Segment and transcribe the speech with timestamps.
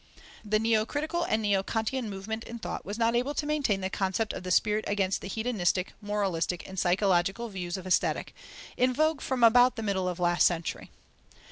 [0.43, 3.89] The neo critical and neo Kantian movement in thought was not able to maintain the
[3.91, 8.33] concept of the spirit against the hedonistic, moralistic, and psychological views of Aesthetic,
[8.77, 10.89] in vogue from about the middle of last century.